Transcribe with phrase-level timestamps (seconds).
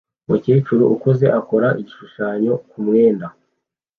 [0.25, 3.27] Umukecuru ukuze akora igishushanyo ku mwenda